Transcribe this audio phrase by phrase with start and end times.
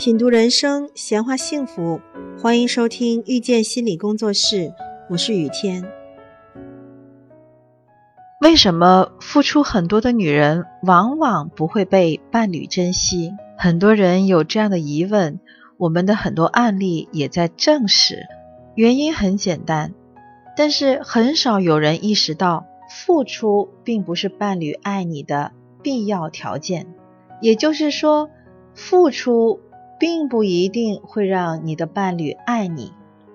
[0.00, 2.00] 品读人生，闲话幸福，
[2.40, 4.72] 欢迎收听遇见心理工作室，
[5.10, 5.84] 我是雨天。
[8.40, 13.34] 为什么付出很多的女人往往不会被伴侣珍惜？
[13.58, 15.38] 很多人有这样的疑问，
[15.76, 18.26] 我们的很多案例也在证实。
[18.74, 19.92] 原因很简单，
[20.56, 26.86] 但是很少有人意识到，付出并不是伴侣爱你的必要条件。
[27.42, 28.30] 也就是说，
[28.72, 29.60] 付出。
[30.00, 32.94] 并不一定会让你的伴侣爱你。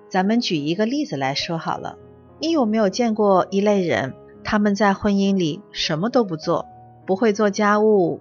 [0.10, 2.00] 咱们举一个例子来说好了，
[2.40, 6.66] 你有没有见过一类人，他们在婚姻里什么都不做，
[7.06, 8.20] 不会做家务，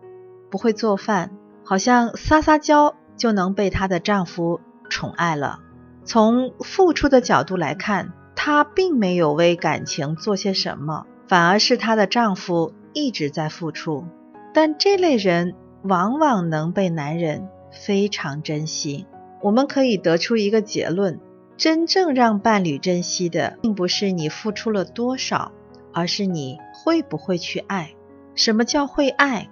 [0.50, 1.30] 不会做饭，
[1.64, 5.60] 好像撒撒娇就能被她的丈夫宠爱了。
[6.04, 14.04] 从付出的角度来看，她并没有为感情做些什么，反而是她的丈夫一直在付出。
[14.52, 17.48] 但这类人往往能被男人。
[17.74, 19.06] 非常珍惜，
[19.42, 21.20] 我们可以得出一个结论：
[21.56, 25.52] 真正让伴侣珍惜的，并不是你付出了多少，
[25.92, 27.94] 而是你会不会去爱。
[28.34, 29.48] 什么叫会爱？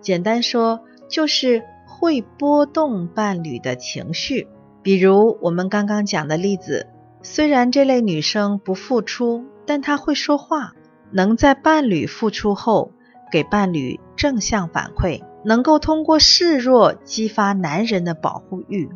[0.00, 4.48] 简单说，就是会波动伴侣的情绪。
[4.82, 6.86] 比如我们刚刚讲的例子，
[7.22, 10.72] 虽然这类女生不付出，但她会说话，
[11.10, 12.92] 能在伴侣付出后
[13.30, 15.22] 给伴侣正向反馈。
[15.44, 18.88] 能够通过示弱激发男人的保护欲。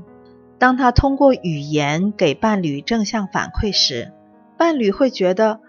[0.58, 4.12] 当他通过语言给伴侣正向反馈时，
[4.56, 5.60] 伴侣会觉得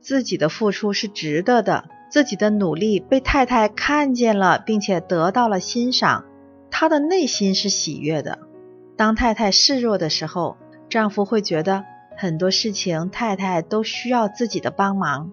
[0.00, 6.24] 自己的付出是值得的，自己的努力被太太看见了，并且得到了欣赏，
[6.70, 8.40] 他的内心是喜悦的。
[8.96, 10.56] 当太太示弱的时候，
[10.88, 11.84] 丈夫会觉得
[12.16, 15.32] 很多事情太太都需要自己的帮忙，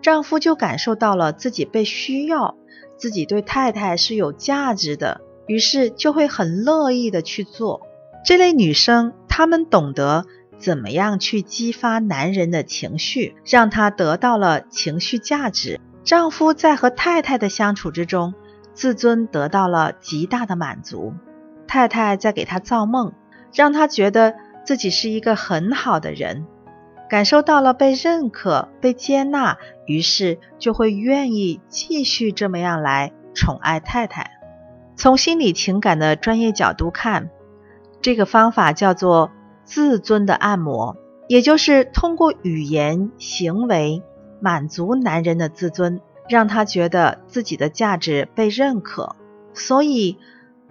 [0.00, 2.56] 丈夫就感受到了自己被需要。
[2.96, 7.82] 自己对太太是有价值的，于是就会很乐意的去做。
[8.24, 10.24] 这类女生，她们懂得
[10.58, 15.80] 怎么样去激发男人的情绪，让他得到了情绪价值。
[16.02, 18.34] 丈夫在和太太的相处之中，
[18.72, 21.12] 自尊得到了极大的满足。
[21.66, 23.12] 太太在给他造梦，
[23.52, 24.34] 让他觉得
[24.64, 26.46] 自己是一个很好的人。
[27.08, 34.32] 感受到了被认可、被接纳，于是就会愿意继续这么样来宠爱太太。
[34.96, 37.30] 从心理情感的专业角度看，
[38.00, 39.30] 这个方法叫做
[39.64, 40.96] 自尊的按摩，
[41.28, 44.02] 也就是通过语言、行为
[44.40, 49.14] 满足男人的自尊，让他觉得自己的价值被认可。
[49.54, 50.18] 所以，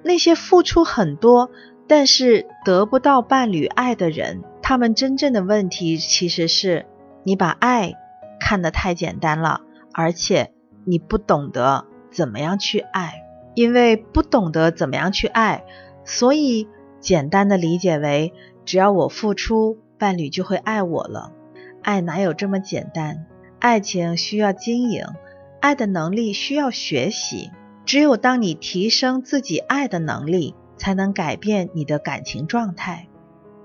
[0.03, 1.49] 那些付出很多
[1.87, 4.43] 但是得不到伴侣爱的人。
[4.67, 6.87] 他们真正的问题其实是
[7.23, 7.93] 你把爱
[8.39, 9.61] 看得太简单了，
[9.93, 10.53] 而且
[10.85, 13.21] 你不懂得怎么样去爱。
[13.53, 15.65] 因为不懂得怎么样去爱，
[16.03, 16.67] 所以
[16.99, 18.33] 简单的理解为
[18.65, 21.31] 只要我付出，伴侣就会爱我了。
[21.83, 23.27] 爱哪有这么简单？
[23.59, 25.05] 爱情需要经营，
[25.61, 27.51] 爱的能力需要学习。
[27.85, 33.07] 只有当你提升自己爱的能力，才能改变你的感情状态。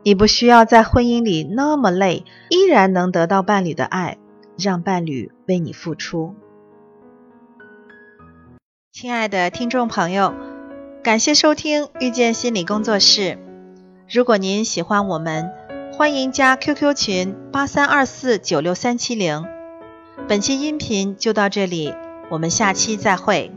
[0.03, 4.16] 你不需要在婚姻里那么累，依然能得到伴侣的爱，
[4.59, 6.34] 让伴侣为你付出。
[8.93, 10.34] 亲爱的听众朋友，
[11.03, 13.38] 感谢收听遇见心理工作室。
[14.11, 15.50] 如果您喜欢我们，
[15.93, 19.44] 欢迎加 QQ 群八三二四九六三七零。
[20.27, 21.94] 本期音频就到这里，
[22.31, 23.53] 我们下期再会。